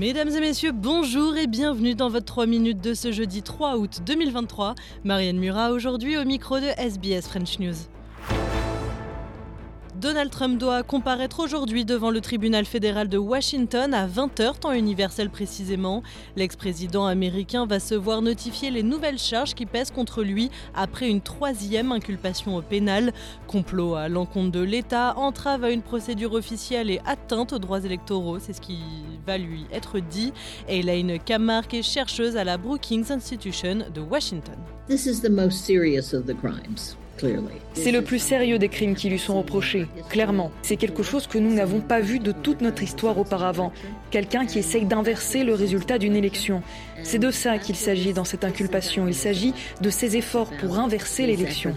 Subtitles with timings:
[0.00, 4.00] Mesdames et messieurs, bonjour et bienvenue dans votre 3 minutes de ce jeudi 3 août
[4.06, 4.74] 2023.
[5.04, 7.74] Marianne Murat aujourd'hui au micro de SBS French News.
[9.96, 15.30] Donald Trump doit comparaître aujourd'hui devant le tribunal fédéral de Washington à 20h, temps universel
[15.30, 16.02] précisément.
[16.36, 21.20] L'ex-président américain va se voir notifier les nouvelles charges qui pèsent contre lui après une
[21.20, 23.12] troisième inculpation au pénal.
[23.48, 28.38] Complot à l'encontre de l'État, entrave à une procédure officielle et atteinte aux droits électoraux,
[28.38, 28.78] c'est ce qui
[29.26, 30.32] va lui être dit.
[30.68, 34.56] Elaine Kamark est chercheuse à la Brookings Institution de Washington.
[37.74, 40.50] C'est le plus sérieux des crimes qui lui sont reprochés, clairement.
[40.62, 43.72] C'est quelque chose que nous n'avons pas vu de toute notre histoire auparavant.
[44.10, 46.62] Quelqu'un qui essaye d'inverser le résultat d'une élection.
[47.02, 49.08] C'est de ça qu'il s'agit dans cette inculpation.
[49.08, 51.74] Il s'agit de ses efforts pour inverser l'élection.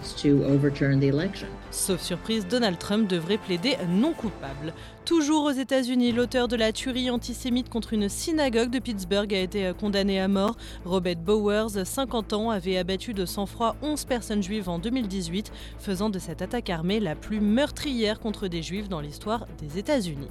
[1.70, 4.72] Sauf surprise, Donald Trump devrait plaider non coupable.
[5.04, 9.72] Toujours aux États-Unis, l'auteur de la tuerie antisémite contre une synagogue de Pittsburgh a été
[9.78, 10.56] condamné à mort.
[10.84, 16.18] Robert Bowers, 50 ans, avait abattu de sang-froid 11 personnes juives en 2018, faisant de
[16.18, 20.30] cette attaque armée la plus meurtrière contre des juifs dans l'histoire des États-Unis.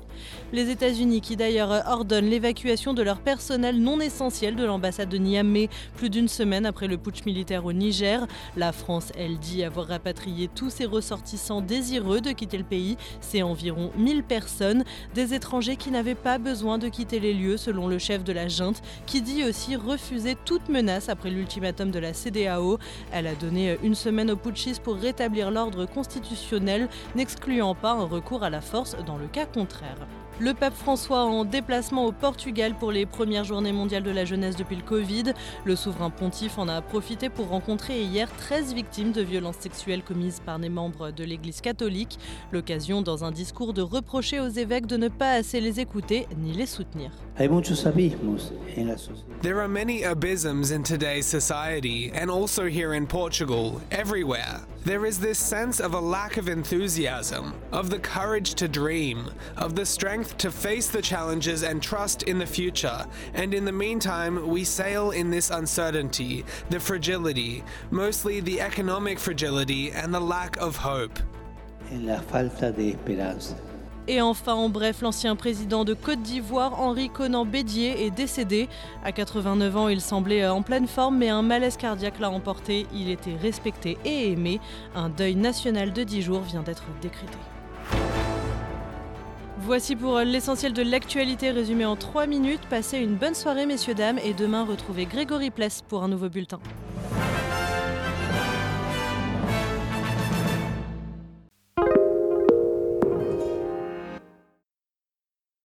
[0.54, 5.70] Les États-Unis qui d'ailleurs ordonnent l'évacuation de leur personnel non essentiel de l'ambassade de Niamey
[5.96, 8.28] plus d'une semaine après le putsch militaire au Niger.
[8.58, 12.98] La France, elle dit avoir rapatrié tous ses ressortissants désireux de quitter le pays.
[13.22, 14.84] C'est environ 1000 personnes
[15.16, 18.50] des étrangers qui n'avaient pas besoin de quitter les lieux selon le chef de la
[18.50, 22.78] junte, qui dit aussi refuser toute menace après l'ultimatum de la CDAO.
[23.14, 28.44] Elle a donné une semaine aux putschistes pour rétablir l'ordre constitutionnel, n'excluant pas un recours
[28.44, 29.96] à la force dans le cas contraire.
[30.40, 34.56] Le pape François en déplacement au Portugal pour les premières journées mondiales de la jeunesse
[34.56, 35.34] depuis le Covid.
[35.64, 40.42] Le souverain pontife en a profité pour rencontrer hier 13 victimes de violences sexuelles commises
[40.44, 42.18] par des membres de l'Église catholique.
[42.52, 46.52] L'occasion dans un discours de reprocher aux évêques de ne pas assez les écouter ni
[46.52, 47.12] les soutenir.
[49.42, 54.62] There are many abysms in today's society and also here in Portugal, everywhere.
[54.86, 59.76] There is this sense of a lack of enthusiasm, of the courage to dream, of
[59.78, 63.06] the strength to face the challenges and trust in the future.
[63.34, 69.92] And in the meantime, we sail in this uncertainty, the fragility, mostly the economic fragility
[69.92, 71.18] and the lack of hope.
[71.90, 73.56] En la falta de esperanza.
[74.08, 78.68] Et enfin, en bref, l'ancien président de Côte d'Ivoire, Henri Conan Bédier, est décédé.
[79.04, 82.86] À 89 ans, il semblait en pleine forme, mais un malaise cardiaque l'a emporté.
[82.94, 84.60] Il était respecté et aimé.
[84.94, 87.38] Un deuil national de 10 jours vient d'être décrété.
[89.60, 92.62] Voici pour l'essentiel de l'actualité résumée en 3 minutes.
[92.70, 96.60] Passez une bonne soirée, messieurs, dames, et demain, retrouvez Grégory Pless pour un nouveau bulletin.